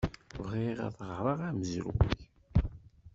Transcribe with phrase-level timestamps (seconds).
[0.43, 2.07] Bɣiɣ ad ɣreɣ amezruy.